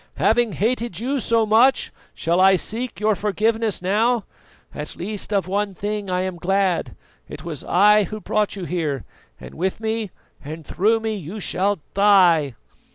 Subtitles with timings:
[0.17, 4.25] Having hated you so much, shall I seek your forgiveness now?
[4.73, 6.95] At least of one thing I am glad
[7.29, 9.05] it was I who brought you here,
[9.39, 10.09] and with me
[10.43, 12.55] and through me you shall die."